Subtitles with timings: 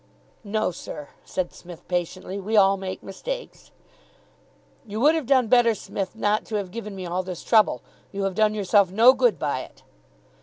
[0.43, 2.39] "No, sir," said Psmith patiently.
[2.39, 3.69] "We all make mistakes."
[4.83, 7.83] "You would have done better, Smith, not to have given me all this trouble.
[8.11, 9.83] You have done yourself no good by it."